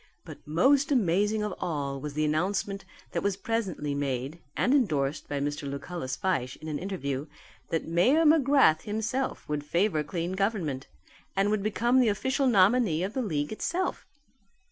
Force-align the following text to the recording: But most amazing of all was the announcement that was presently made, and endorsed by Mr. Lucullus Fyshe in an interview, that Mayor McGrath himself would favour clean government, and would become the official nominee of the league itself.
But 0.25 0.39
most 0.47 0.91
amazing 0.91 1.43
of 1.43 1.53
all 1.59 2.01
was 2.01 2.15
the 2.15 2.25
announcement 2.25 2.85
that 3.11 3.21
was 3.21 3.37
presently 3.37 3.93
made, 3.93 4.39
and 4.57 4.73
endorsed 4.73 5.29
by 5.29 5.39
Mr. 5.39 5.69
Lucullus 5.69 6.17
Fyshe 6.17 6.55
in 6.55 6.67
an 6.67 6.79
interview, 6.79 7.27
that 7.69 7.87
Mayor 7.87 8.25
McGrath 8.25 8.81
himself 8.81 9.47
would 9.47 9.63
favour 9.63 10.03
clean 10.03 10.31
government, 10.31 10.87
and 11.35 11.51
would 11.51 11.61
become 11.61 11.99
the 11.99 12.09
official 12.09 12.47
nominee 12.47 13.03
of 13.03 13.13
the 13.13 13.21
league 13.21 13.51
itself. 13.51 14.07